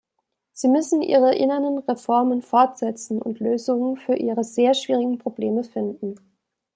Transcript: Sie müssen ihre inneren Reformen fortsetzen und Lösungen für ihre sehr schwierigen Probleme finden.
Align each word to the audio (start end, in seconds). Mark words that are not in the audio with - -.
Sie 0.51 0.67
müssen 0.67 1.03
ihre 1.03 1.35
inneren 1.35 1.77
Reformen 1.77 2.41
fortsetzen 2.41 3.21
und 3.21 3.39
Lösungen 3.39 3.97
für 3.97 4.15
ihre 4.15 4.43
sehr 4.43 4.73
schwierigen 4.73 5.19
Probleme 5.19 5.63
finden. 5.63 6.15